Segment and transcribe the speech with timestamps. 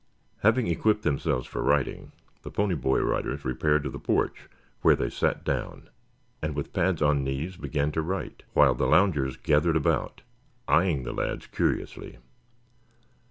[0.39, 2.11] Having equipped themselves for writing,
[2.41, 4.49] the Pony Rider Boys repaired to the porch
[4.81, 5.89] where they sat down,
[6.41, 10.23] and with pads on knees began to write, while the loungers gathered about,
[10.67, 12.17] eyeing the lads curiously.